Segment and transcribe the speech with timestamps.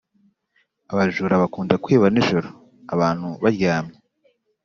[0.91, 2.49] Abajura bakunda kwiba ninjoro
[2.93, 3.97] abantu baryamye